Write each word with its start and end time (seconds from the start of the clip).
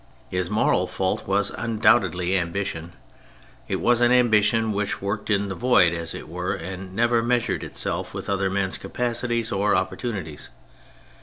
His 0.31 0.49
moral 0.49 0.87
fault 0.87 1.27
was 1.27 1.51
undoubtedly 1.51 2.35
ambition. 2.35 2.93
It 3.67 3.75
was 3.75 4.01
an 4.01 4.11
ambi 4.11 4.41
tion 4.41 4.71
which 4.71 4.99
worked 4.99 5.29
in 5.29 5.47
the 5.47 5.53
void, 5.53 5.93
as 5.93 6.15
it 6.15 6.27
were, 6.27 6.55
and 6.55 6.95
never 6.95 7.21
measured 7.21 7.63
itself 7.63 8.11
with 8.11 8.27
other 8.27 8.49
men's 8.49 8.79
capacities 8.79 9.51
or 9.51 9.75
opportunities. 9.75 10.49